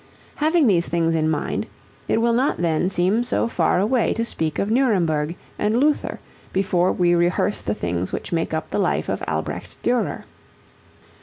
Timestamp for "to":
4.13-4.25